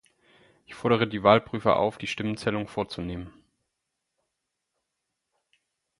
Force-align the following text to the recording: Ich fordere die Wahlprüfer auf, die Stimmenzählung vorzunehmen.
Ich 0.65 0.73
fordere 0.73 1.07
die 1.07 1.21
Wahlprüfer 1.21 1.75
auf, 1.77 1.99
die 1.99 2.07
Stimmenzählung 2.07 2.67
vorzunehmen. 2.67 3.31